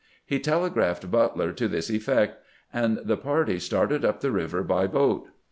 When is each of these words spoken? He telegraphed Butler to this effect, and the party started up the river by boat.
He 0.25 0.39
telegraphed 0.39 1.11
Butler 1.11 1.51
to 1.53 1.67
this 1.67 1.91
effect, 1.91 2.37
and 2.73 2.97
the 3.05 3.17
party 3.17 3.59
started 3.59 4.03
up 4.03 4.21
the 4.21 4.31
river 4.31 4.63
by 4.63 4.87
boat. 4.87 5.27